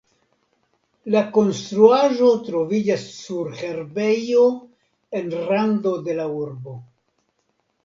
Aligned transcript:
La 1.15 1.19
konstruaĵo 1.35 2.29
troviĝas 2.47 3.05
sur 3.19 3.53
herbejo 3.61 4.49
en 5.23 5.31
rando 5.53 5.95
de 6.11 6.19
la 6.23 6.29
urbo. 6.43 6.77